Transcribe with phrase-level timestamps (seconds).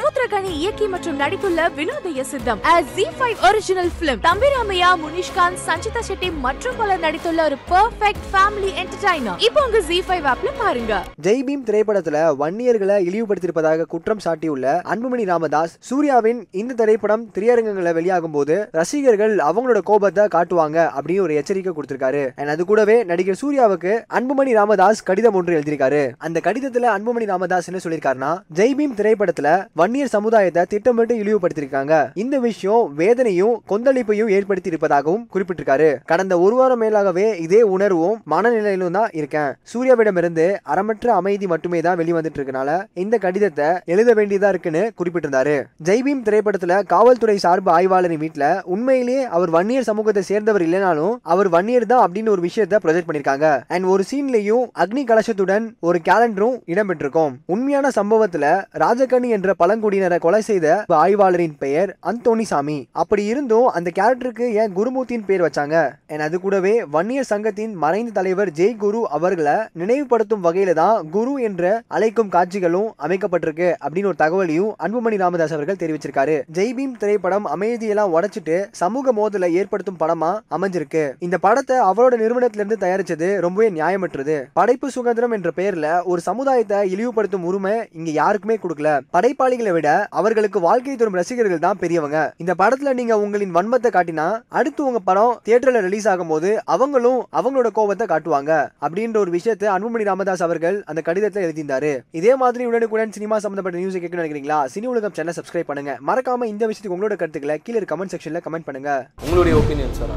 [0.00, 2.60] சமுத்திரகனி இயக்கி மற்றும் நடித்துள்ள Vinodhaya Sitham
[2.94, 9.42] Zee five original film Thambi Ramaiah Munishkanth Sanchita Shetty மற்றும் பலர் நடித்துள்ள ஒரு பெர்ஃபெக்ட் ஃபேமிலி என்டர்டைனர்
[9.46, 10.92] இப்போ உங்க ஜி ஃபைவ் ஆப்ல பாருங்க.
[11.26, 18.56] ஜெய் பீம் திரைப்படத்துல வன்னியர்களை இழிவுபடுத்தியிருப்பதாக குற்றம் சாட்டியுள்ள அன்புமணி ராமதாஸ் சூர்யாவின் இந்த திரைப்படம் திரையரங்கங்களை வெளியாகும் போது
[18.78, 22.24] ரசிகர்கள் அவங்களோட கோபத்தை காட்டுவாங்க அப்படின்னு ஒரு எச்சரிக்கை கொடுத்திருக்காரு.
[22.38, 26.02] அண்ட் அது கூடவே நடிகர் சூர்யாவுக்கு அன்புமணி ராமதாஸ் கடிதம் ஒன்று எழுதியிருக்காரு.
[26.28, 29.48] அந்த கடிதத்துல அன்புமணி ராமதாஸ் என்ன சொல்லியிருக்காருன்னா ஜெய் பீம் திரைப்படத்துல
[29.90, 31.94] அந்நியர் சமுதாயத்தை திட்டமிட்டு இழிவுபடுத்தியிருக்காங்க.
[32.22, 35.88] இந்த விஷயம் வேதனையும் கொந்தளிப்பையும் ஏற்படுத்தி இருப்பதாகவும் குறிப்பிட்டிருக்காரு.
[36.10, 39.50] கடந்த ஒரு வாரம் மேலாகவே இதே உணர்வும் மனநிலையிலும் தான் இருக்கேன்.
[39.70, 45.56] சூர்யாவிடமிருந்து அறமற்ற அமைதி மட்டுமே தான் வெளிவந்துட்டு இருக்கனால இந்த கடிதத்தை எழுத வேண்டியதா இருக்குன்னு குறிப்பிட்டிருந்தாரு.
[45.88, 52.04] ஜெய்பீம் திரைப்படத்துல காவல்துறை சார்பு ஆய்வாளரின் வீட்டுல உண்மையிலேயே அவர் வன்னியர் சமூகத்தை சேர்ந்தவர் இல்லைனாலும் அவர் வன்னியர் தான்
[52.06, 57.34] அப்படின்னு ஒரு விஷயத்த ப்ரொஜெக்ட் பண்ணிருக்காங்க அண்ட் ஒரு சீன்லயும் அக்னி கலசத்துடன் ஒரு கேலண்டரும் இடம்பெற்றிருக்கும்.
[57.56, 59.50] உண்மையான சம்பவத்துல ராஜகண்ணி என்ற
[59.80, 60.66] பழங்குடியினரை கொலை செய்த
[61.02, 65.76] ஆய்வாளரின் பெயர் அந்தோணி சாமி அப்படி இருந்தும் அந்த கேரக்டருக்கு ஏன் குருமூர்த்தியின் பேர் வச்சாங்க?
[66.10, 71.70] அண்ட் அது கூடவே வன்னியர் சங்கத்தின் மறைந்த தலைவர் ஜெய் குரு அவர்களை நினைவுபடுத்தும் வகையில தான் குரு என்ற
[71.96, 76.36] அழைக்கும் காட்சிகளும் அமைக்கப்பட்டிருக்கு அப்படின்னு ஒரு தகவலையும் அன்புமணி ராமதாஸ் அவர்கள் தெரிவிச்சிருக்காரு.
[76.58, 81.04] ஜெய் பீம் திரைப்படம் அமைதியெல்லாம் உடைச்சிட்டு சமூக மோதலை ஏற்படுத்தும் படமா அமைஞ்சிருக்கு.
[81.28, 84.38] இந்த படத்தை அவரோட நிறுவனத்திலிருந்து தயாரிச்சது ரொம்பவே நியாயமற்றது.
[84.60, 88.88] படைப்பு சுதந்திரம் என்ற பெயர்ல ஒரு சமுதாயத்தை இழிவுபடுத்தும் உரிமை இங்க யாருக்குமே கொடுக்கல.
[89.16, 89.88] படைப்பாளிகளை விட
[90.20, 92.18] அவர்களுக்கு வாழ்க்கை தரும் ரசிகர்கள் தான் பெரியவங்க.
[92.42, 94.26] இந்த படத்துல நீங்க உங்களின் வன்மத்தை காட்டினா
[94.60, 98.52] அடுத்து உங்க படம் தியேட்டர்ல ரிலீஸ் ஆகும் போது அவங்களும் அவங்களோட கோபத்தை காட்டுவாங்க.
[98.86, 101.92] அப்படின்ற ஒரு விஷயத்தை அன்புமணி ராமதாஸ் அவர்கள் அந்த கடிதத்தை எழுதியிருந்தாரு.
[102.20, 104.60] இதே மாதிரி உடனுக்குடன் சினிமா சம்பந்தப்பட்ட நியூஸ் கேட்கணும்னு நினைக்கிறீங்களா?
[104.74, 105.94] சினி உலகம் சேனல் சப்ஸ்கிரைப் பண்ணுங்க.
[106.10, 108.92] மறக்காம இந்த விஷயத்துக்கு உங்களோட கருத்துக்களை கீழே கமெண்ட் செக்ஷன்ல கமெண்ட் பண்ணுங்க.
[109.24, 110.14] உங்களுடைய ஒப்பீனியன் சார்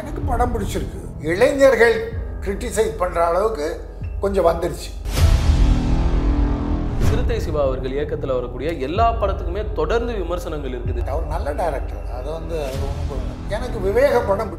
[0.00, 1.02] எனக்கு படம் பிடிச்சிருக்கு.
[1.32, 1.96] இளைஞர்கள்
[2.44, 3.66] கிரிட்டிசைஸ் பண்ணுற அளவுக்கு
[4.24, 4.90] கொஞ்சம் வந்துருச்சு.
[7.08, 11.00] சிறுத்தை சிவா அவர்கள் இயக்கத்தில் வரக்கூடிய எல்லா படத்துக்குமே தொடர்ந்து விமர்சனங்கள் இருக்குது.
[11.12, 12.76] அவர் நல்ல டைரக்டர் அது வந்து அது
[13.56, 14.54] எனக்கு விவேக படம் பிடிக்கும்.